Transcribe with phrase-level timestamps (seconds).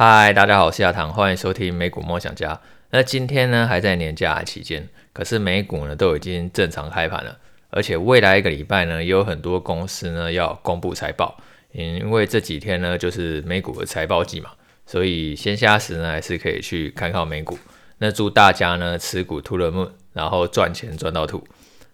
[0.00, 2.60] 嗨，大家好，我是亚堂，欢迎收听美股梦想家。
[2.90, 7.36] 那今天呢还在年假期间，可是美股呢都已经正常开盘了，
[7.70, 11.36] 而且未来一个礼拜呢也有很多公司呢要公布财报，
[11.72, 14.50] 因为这几天呢就是美股的财报季嘛，
[14.86, 17.58] 所以闲暇时呢还是可以去看看美股。
[17.98, 21.42] 那祝大家呢持股 to the moon，然后赚钱赚到吐。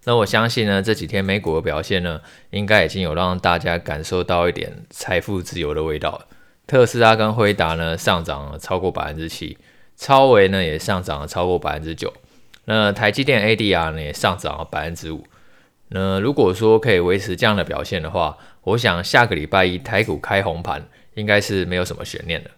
[0.03, 6.27] 那我相信呢这几天美股的表现呢，应该已经有让大家感受到一点财富自由的味道了。
[6.67, 9.57] 特斯拉跟辉达呢上涨了超过百分之七，
[9.95, 12.11] 超维呢也上涨了超过百分之九，
[12.65, 15.25] 那台积电 ADR 呢也上涨了百分之五。
[15.89, 22.49] 那如果说可以维持这样的表现的话，我想下个礼拜一台股开红盘应该是没有什么悬念的。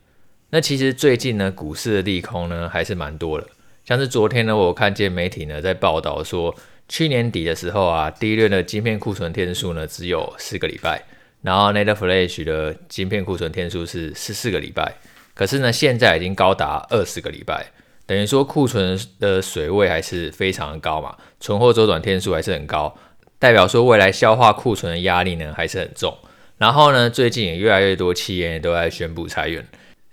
[0.52, 3.46] 那其实最近呢股市的利空呢还是蛮多的，
[3.84, 6.56] 像是昨天呢我看见媒体呢在报道说，
[6.88, 11.04] 去年底的时候啊，第一轮的晶片库存天数呢只有四个礼拜。
[11.48, 14.96] 然后 NAND Flash 的晶片库存天数是十四个礼拜，
[15.34, 17.68] 可是呢，现在已经高达二十个礼拜，
[18.06, 22.94] 等于说库存的水位还是非常的高嘛，存货周转天数还是很高，
[23.40, 26.18] 代表说未来消化库存的压力呢还是很重。
[26.58, 29.66] 然后呢，最近也越来越多企业都在宣布裁员，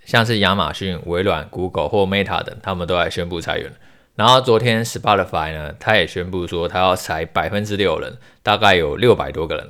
[0.05, 3.69] 像是亚马逊、微软、Google 或 Meta 等，他们都在宣布裁员。
[4.15, 9.69] 然后昨天 Spotify 呢，他也宣布说他要裁百分之六人，大概有六百多个人。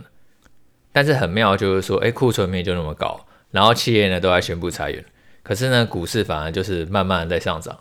[0.96, 3.20] 但是很妙，就是说，哎，库存面就那么高，
[3.52, 5.04] 然后企业呢都在宣布裁员，
[5.44, 7.78] 可是呢，股市反而就是慢慢的在上涨。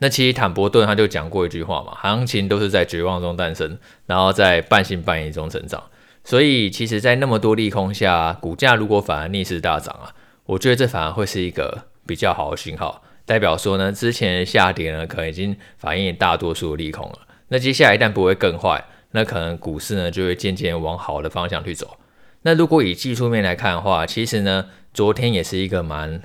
[0.00, 5.82] 那其实坦博顿他就讲过一句话嘛，行情都是在绝望中诞生，然后在半信半疑中成长。
[6.24, 10.12] 所以其实，在那么多利空下，股价如果反而逆势大涨啊，
[10.44, 17.20] 我觉得这反而会是一个比较好的讯号，代表说呢，之前下跌呢，可能已经反映大多数利空了。
[17.48, 21.96] 那接下来一旦不会更坏，那可能股市呢就会渐渐往好的方向去走。
[22.42, 26.22] 那如果以技术面来看的话，其实呢，昨天也是一个蛮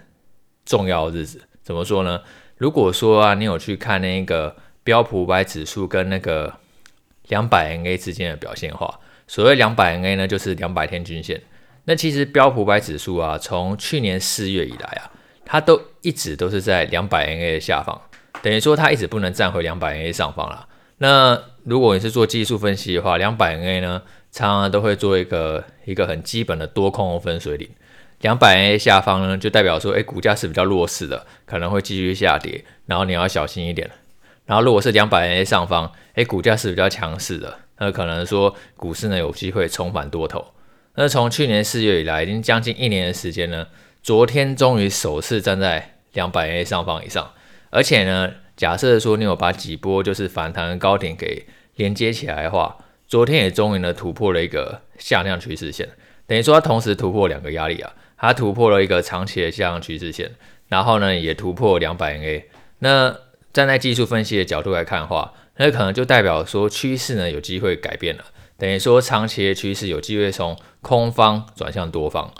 [0.65, 1.41] 重要的日子。
[1.63, 2.21] 怎么说呢？
[2.57, 6.53] 如果说啊，你有去看那个标普五百指数跟那个
[7.27, 11.41] 两百 N A 之间的表现的话，所谓两百 N A 呢，就是两百天均线。
[11.85, 15.11] 那其实标普五百指数啊，从去年四月以来啊，
[15.45, 17.99] 它都一直都是在两百 N A 的下方，
[18.41, 20.67] 等于说它一直不能站回两百 N A 上方了。
[20.99, 24.01] 那如果你是做技术分析的话，两百 N A 呢，
[24.33, 27.69] 常常都会做一个一个很基本的多空分水岭，
[28.21, 33.91] 两百 A 下方呢，就代表说，哎，股价是比较弱势的，可能会继续下跌，然后你要小心一点。
[34.47, 40.43] 然后如果是两百 A 上方，哎，股价是比较强势的，那可能说股市呢有机会重返多头。
[40.95, 43.67] 那从去年四月以来，已经将近一年的时间呢，
[44.01, 47.31] 昨天终于首次站在两百 A 上方以上，
[47.69, 51.45] 而且呢，假设说你有把几波就是反弹的高点给
[51.75, 52.79] 连接起来的话。
[53.13, 55.87] 昨天也终于呢突破了一个下降趋势线，
[56.25, 60.31] 等于说它同时突破两个压力啊，它突破了一个长期的下降趋势线，
[60.67, 62.41] 然后呢也突破两百 MA。
[62.79, 63.15] 那
[63.53, 68.25] 站在技术分析的角度来看的话，那可能就代表说趋势呢有机会改变了，
[68.57, 72.33] 等于说长期的趋势有机会从空方转向多方。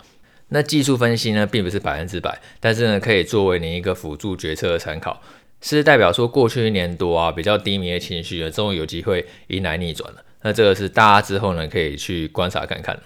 [0.48, 5.22] 那技术分析呢并不是百分之百，但是呢可以作为你一个辅助决策的参考，
[5.60, 10.24] 是代表说过去一年多啊比较低迷的情绪呢终于有机会迎来逆转了。
[10.44, 12.96] 那这个是大家之后呢可以去观察看看。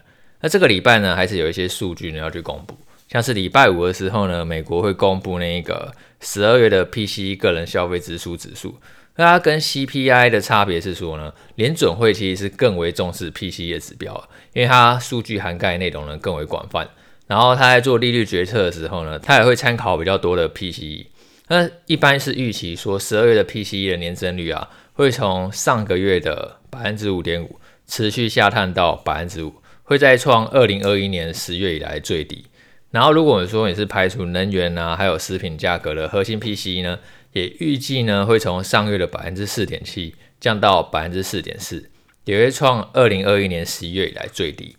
[0.41, 2.77] 那这个礼拜呢还是有一些数据呢要去公布，
[3.09, 8.77] 像是礼拜五的时候呢，美国会公布那一个十二月的 PCE 个人消费支出指数。
[9.17, 16.89] 那它跟 CPI 的差别是说呢，联准会其实是更为重视 PCE 的指标，因为它数据涵盖内容呢更为广泛。
[17.27, 21.07] 然后它在做利率决策的时候呢，它也会参考比较多的 PCE。
[21.49, 29.55] 那一般是预期说十二月的 PCE 的年增率啊，会从上个月的百分之五点五持续下探到百分之五，
[29.85, 32.47] 会再创二零二一年十月以来最低。
[32.91, 36.99] 然后，如果说你是排除能源啊，还有食品价格的核心 PCE 呢，
[37.33, 41.89] 也预计呢会从上月的百分之四点七降到百分之四点四，
[42.25, 44.75] 也会创二零二一年十一月以来最低。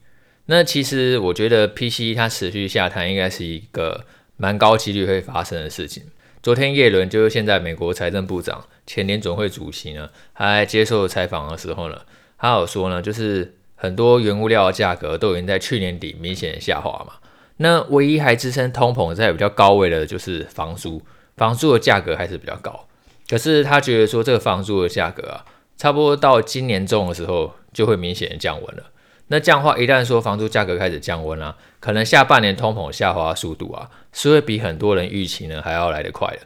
[0.48, 4.06] 那其实我觉得 PCE 它持续下探应该是一个
[4.36, 6.04] 蛮高几率会发生的事情。
[6.42, 8.66] 昨天叶伦就是现在美国财政部长。
[8.86, 12.02] 前联总会主席呢，他接受采访的时候呢，
[12.38, 17.14] 他有说呢，就是很多原物料的价格都已经在去年底明显下滑嘛。
[17.58, 21.02] 那唯一还支撑通膨在比较高位的，就是房租，
[21.36, 22.88] 房租的价格还是比较高。
[23.30, 25.46] 可是他觉得说，这个房租的价格啊，
[25.78, 28.86] 差不多到今年中的时候就会明显降温了。
[29.30, 36.40] 那这样的话，一旦说房租价格开始降温啊，可能下半年通膨下滑速度啊，是会比很多人预期呢还要来得快的。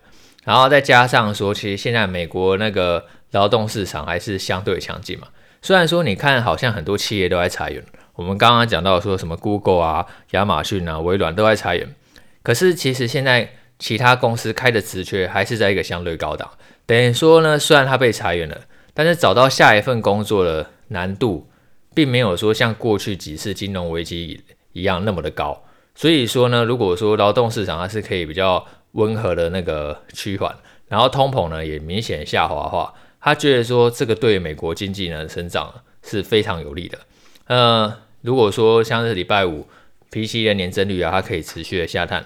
[0.43, 5.27] 然后再加上说，其实现在美国那个劳动市场还是相对强劲嘛。
[5.61, 7.81] 虽然说你看好像很多企业都在裁员，
[8.15, 11.95] 我们刚刚讲到说什么 Google 啊、亚马逊啊、微软都在裁员，
[12.43, 16.51] 可是其实现在其他公司开的职缺还是在一个相对高档。
[16.85, 18.57] 等于说呢，虽然他被裁员了，
[18.93, 21.47] 但是找到下一份工作的难度，
[21.93, 24.41] 并没有说像过去几次金融危机
[24.71, 25.63] 一样那么的高。
[25.95, 30.55] 所以说呢，如果说劳动市场它是可以比较温和的那个趋缓，
[30.87, 36.97] 然后通膨呢也明显下滑的话，他觉得说这个对美国经济呢成长是非常有利的。
[37.45, 39.67] 呃，如果说像是礼拜五
[40.11, 42.25] P C 的年增率啊，它可以持续的下探，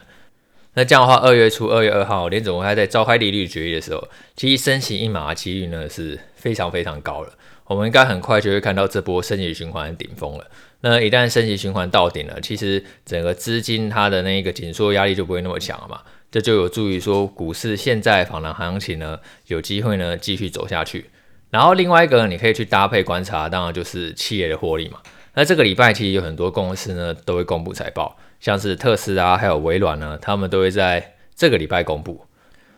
[0.75, 7.33] 那这样的话，二月初二月二号联总会还在召开利率决议的时候，其实升息一码的几率呢是非常非常高了。
[7.67, 10.45] 我们应该很快就会看到这波升级循环的顶峰了。
[10.81, 21.09] 那一旦升级循环到顶了，其实整个资金它的那个紧缩压力就不会那么强了嘛，这就有助于说股市现在反弹行情呢有机会呢继续走下去。
[21.49, 24.99] 然后另外一个你可以去搭配观察，当然就是企业的获利嘛。
[25.33, 32.25] 那这个礼拜其实有很多公司呢都会公布财报，像是特斯拉还有微软呢，他们都会在这个礼拜公布。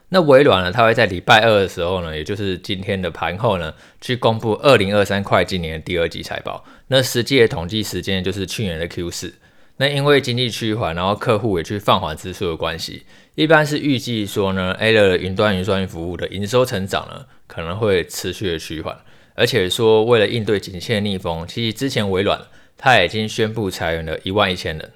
[0.10, 6.64] 那微软呢，它会在礼拜二的时候呢，也就是今天的盘后呢，去公布二零二三会计年第二季财报。
[6.88, 9.34] 那实际的统计时间就是去年的 Q 四。
[9.78, 18.98] 那因为经济趋缓，然后客户也去放缓支出的关系，一般是预计说呢，Azure 云端运算服务的营收成长呢，可能会持续的趋缓。
[19.36, 22.42] 而且说为了应对景气逆风，其实之前微软
[22.78, 24.92] 它已经宣布裁员了一万一千人。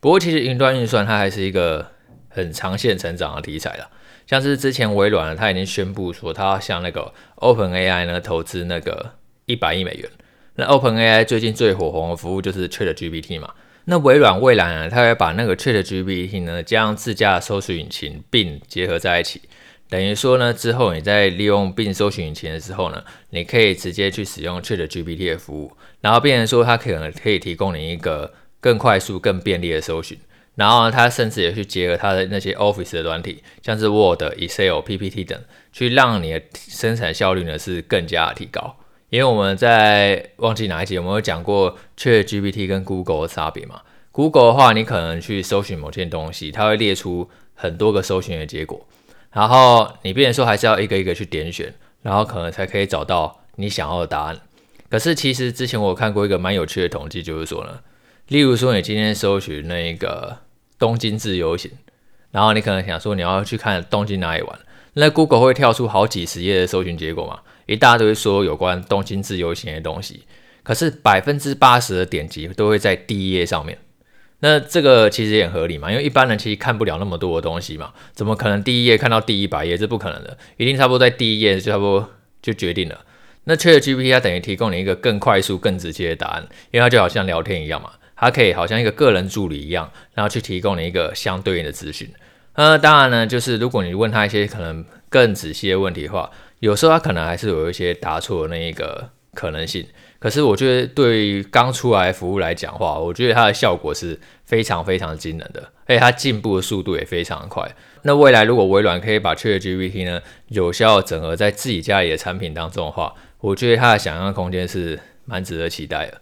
[0.00, 1.88] 不过其实云端运算它还是一个
[2.30, 3.90] 很长线成长的题材了。
[4.32, 9.12] 像是之前微软呢，它已经宣布说，它要向那个 OpenAI 呢投资那个
[9.44, 10.08] 一百亿美元。
[10.54, 13.52] 那 OpenAI 最近最火红的服务就是 ChatGPT 嘛。
[13.84, 19.42] 那微软未来呢，它会把那个 ChatGPT 呢加上自家的搜索引擎并结合在一起，
[19.90, 30.18] 等于说呢，之后你在利用并搜索引擎的时候呢，你可以直接去使用 ChatGPT 的服务，然后变成说它可能可以提供你一个更快速、更便利的搜寻。
[30.54, 35.40] 然后它甚至也去结合它的那些 Office 的软体，像是 Word、Excel、PPT 等，
[35.72, 38.76] 去让你的生产效率呢是更加提高。
[39.08, 48.86] 因为我们在忘记哪一集我们有讲过 ChatGPT 跟 Google 的差别嘛？Google 的话，你可能去搜寻某件东西，它会列出很多个搜寻的结果，
[49.32, 54.38] 然后你变成说还是要一个一个去点选，然后可能才可以找到你想要的答案。
[54.90, 57.80] 可是其实之前我看过一个蛮有趣的统计，就是说呢。
[58.28, 60.38] 例如说，你今天搜寻那个
[60.78, 61.70] 东京自由行，
[62.30, 64.58] 然后你可能想说你要去看东京哪里玩，
[64.94, 70.24] 那 Google 会跳出好几十页的搜寻结果嘛，一大堆说有关东京自由行的东西，
[70.62, 73.78] 可是百分之八十的点击都会在第一页上面。
[74.40, 79.76] 那这个其实也很合理嘛，因为一般人其实看不了那么多的东西嘛，怎么可能第一页看到第一百页？
[79.76, 82.10] 这不可能的，一定差不多在第一页就差不多
[82.40, 83.04] 就决定了。
[83.44, 87.92] 那 ChatGPT 它等于提供你一个更快速、更直接的答案，因为它就好像聊天一样嘛。
[88.22, 92.08] 它可以好像一个个人助理一样，然后去提供你一个相对应的资讯。
[92.52, 96.30] 呃，当然呢，就是如果你问他一些可能更仔细的问题的话，
[96.60, 99.84] 有时候他可能还是有一些答错的那一个可能性。
[100.20, 107.68] 可是我觉得对于刚出来服务来讲话，我觉得它的效果是非常非常惊人的，而且它进步的速度也非常快。
[108.02, 116.20] 那未来如果微软可以把 ChatGPT 呢有效整合在自己家里的产品当中的话，我觉得它的想象空间是蛮值得期待的。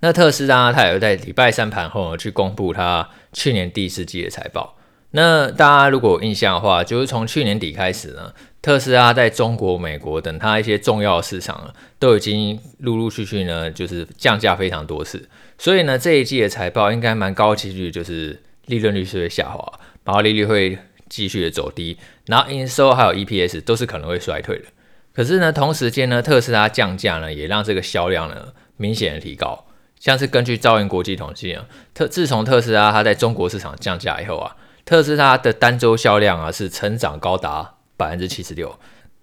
[0.00, 4.76] 那特斯拉它也会在礼拜三盘后呢去公布它去年第四季的财报。
[5.10, 15.26] 那大家如果有印象的话，就是从去年底开始呢，特斯拉在中国、美国等它一些重要市场呢，都已经陆陆续续呢就是降价非常多次。
[15.56, 20.78] 所以呢，这一季的财报应该蛮高几率就是利润率是会下滑，然后利率会
[21.08, 24.66] 继续的走低，然后营收还有 EPS 都是可能会衰退的。
[25.14, 29.64] 可是呢，同时间呢，特斯拉降价呢，也让这个销量呢明显的提高。
[30.00, 31.64] 像是根据兆银国际统计啊，
[31.94, 38.78] 特自从特斯拉它在中国市场降价以后啊，特斯拉的单周销量啊是成长高达百分之七十六，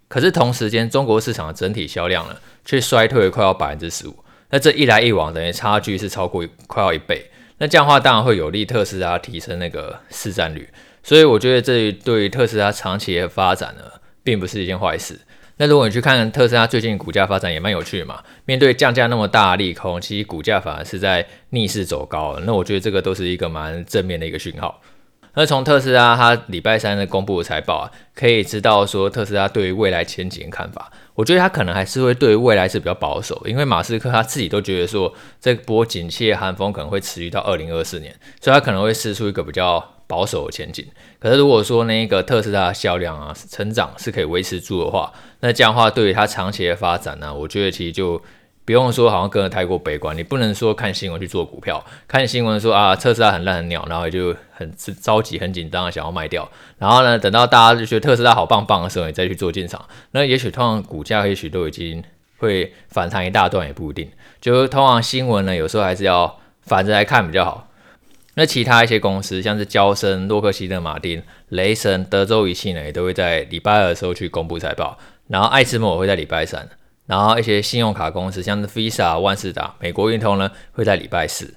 [0.07, 4.15] 可是同时间中国市场的整体销量呢却衰退快要百分之十五，
[4.49, 10.69] 那这一来一往等于差距是超过快要一倍，那这样的话当然会有利特斯拉提升那个市占率，
[11.01, 13.83] 所以我觉得这对于特斯拉长期的发展呢，
[14.23, 15.19] 并不是一件坏事。
[15.57, 22.37] 那如果你去看特斯拉最近股价发展也蛮有趣的嘛，面对降价那么大的利空，其实股价反而是在逆势走高。
[22.43, 24.81] 那我觉得这个都是一个蛮正面的一个讯号。
[25.33, 39.94] 那从特斯拉它礼拜三的公布的财报啊，可以知道说特斯拉对于未来前景的看法，我觉得他可能还是会对于未来是比较保守，因为马斯克他自己都觉得说这波景气寒风可能会持续到二零二四年，所以他可能会试出一个比较。
[40.07, 40.85] 保守的前景，
[41.19, 48.21] 可是如果说那个特斯拉的销量啊成长是可以维持住的话，那这样的话对于它长期的发展呢，我觉得其实就
[48.65, 54.71] 不用说好像跟得太过悲观，你不能说看新闻去做股票，看新闻说啊特斯拉很烂很鸟，然后就很
[55.01, 62.03] 着急很紧张的想要卖掉，然后呢等到大家就觉得特斯拉好棒棒的时候，你再去做进场，那也许通常股价也许都已经
[62.37, 64.09] 会反弹一大段也不一定，
[64.39, 67.67] 就是通常新闻呢有时候还是要反着来看比较好。
[68.35, 76.69] 那其他一些公司像是娇生、洛克希德马丁、雷神、德州仪器呢，也都会在礼拜二的时候去公布财报，然后艾斯摩会在礼拜三。
[77.07, 81.53] 然后一些信用卡公司，像是 Visa、万事达、美国运通呢，会在礼拜四。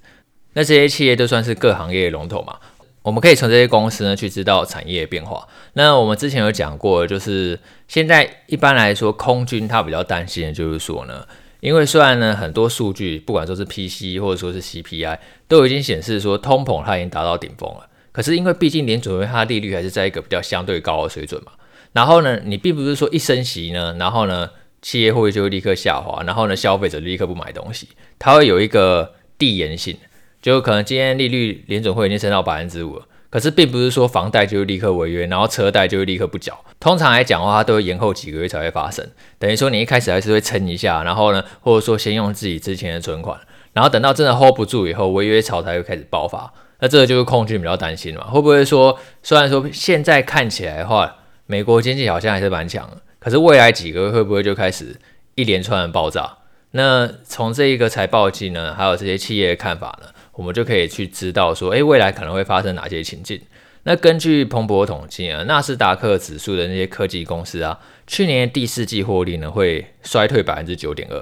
[0.53, 2.59] 那这些企业都算是各行业的龙头嘛，
[3.01, 5.49] 我们可以从这些公司呢去知道产业变化。
[5.73, 11.27] 那我们之前有讲过，就是现在一般来说，空军它比较担心的就是说呢，
[11.61, 17.88] 因为虽然呢很多数据，不管说是 PC 或者说是 CPI，都已经显示说通膨它已经达到顶峰了。
[18.12, 21.53] 可是因为毕竟联准会它的利率还是在一个比较相对高的水准嘛，
[21.93, 24.50] 然后呢，你并不是说一升息呢，然后呢。
[24.81, 29.97] 企业会就会立刻下滑，然后呢，消费者立刻不买东西，它会有一个递延性，
[30.41, 36.65] 就可能今天利率联准会已经升到百分之五了，可是并不是说房贷就会立刻违约，然后车贷就会立刻不缴。
[36.81, 39.07] 通常来讲的话，它都会延后几个月才会发生。
[39.39, 43.39] 等于说你一开始还是会撑一下，然后呢，或者说先用自己之前的存款，
[43.73, 46.53] 然后等到真的 hold 不住以后，违约潮才会开始爆发。
[46.81, 51.17] 那这个就是空军比较担心嘛，会不会说，虽然说现在看起来的话，
[51.47, 52.89] 美国经济好像还是蛮强。
[53.19, 54.97] 可是未来几个月会不会就开始
[55.35, 56.39] 一连串的爆炸？
[56.71, 63.40] 那从这一个财报季呢，还有这些企业的看法呢，我们就可以去知道说，诶，未来可能会发生哪些情境？
[63.83, 71.21] 那根据彭博统计啊，纳斯达克指数的那些科技公司啊，去年第四季获利呢会衰退百分之九点二，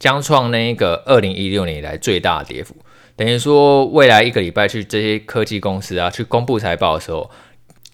[0.00, 2.74] 将创那一个二零一六年以来最大跌幅。
[3.14, 7.30] 等于说，未来一个礼拜去这些科技公司啊去公布财报的时候，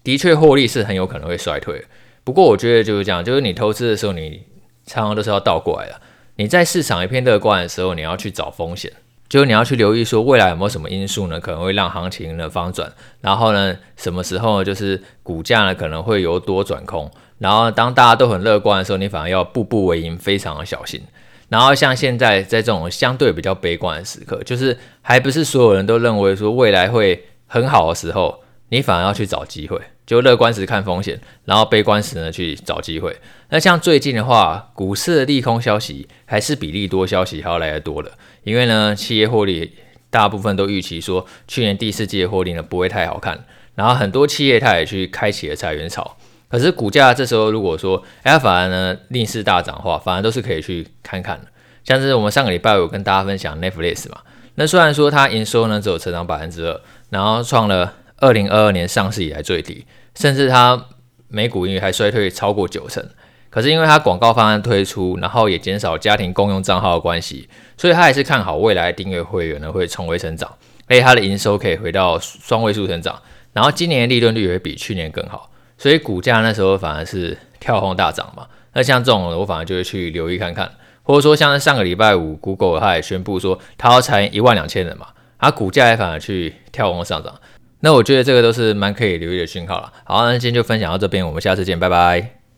[0.03, 1.85] 的确获利是很有可能会衰退。
[2.23, 4.41] 不过我觉得就是这样，就是你投资的时候，你
[4.87, 6.01] 常常都是要倒过来的。
[6.37, 8.91] 你在市场一片乐观的时候，你要去找风险，
[9.33, 12.93] 就是你要去留意说未来有没有什么因素呢，可能会让行情呢翻转。
[13.19, 17.09] 然后呢，什么时候就是股价呢可能会由多转空。
[17.39, 21.01] 然后当大家都很乐观的时候，你反而要步步为营，非常的小心。
[21.49, 29.81] 然后像现在在这种相对比较悲观的时刻，就是还不是所有人都认为说未来会很好的时候，你反而要去找机会。
[30.05, 33.15] 就乐观时看风险，然后悲观时呢去找机会。
[33.49, 38.11] 那像最近的话，股市的利空消息还是比利多消息还要来得多的。
[38.43, 39.73] 因为呢，企业获利
[40.09, 43.45] 大部分都预期说，去年第四季的获利呢不会太好看。
[43.75, 46.17] 然后很多企业它也去开启了裁员潮。
[46.49, 51.47] 可是股价这时候如果说，哎，反而呢逆势大涨的话，反而都是可以去看看的。
[51.83, 54.19] 像是我们上个礼拜有跟大家分享 Netflix 嘛，
[54.55, 57.95] 那虽然说它营收呢只有成长百分之二，然后创了。
[58.17, 59.85] 二零二二年上市以来最低，
[60.15, 60.85] 甚至它
[61.27, 63.05] 每股盈余还衰退超过九成。
[63.53, 70.49] 可是因为它广告方案推出，然后也减少家庭共用账号的关系，所以他还是看好未来订阅会员呢会重回成长，
[70.87, 73.21] 而且它的营收可以回到双位数成长，
[73.53, 78.47] 然后今年的利润率也会比去年更好，所以股价那时候反而是跳空大涨嘛。
[78.73, 80.71] 那像这种我反而就会去留意看看，
[81.03, 87.35] 或者说像上个礼拜五，Google 它也宣布说它要裁一万两千人嘛，它股价也反而去跳空上涨。
[87.81, 89.93] 那我觉得这个都是蛮可以留意的讯号了。
[90.05, 92.42] 好，那今天就分享到这边，我们下次见，拜拜。